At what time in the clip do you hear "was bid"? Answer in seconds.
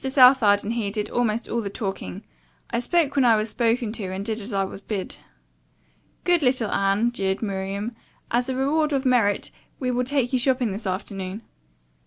4.63-5.17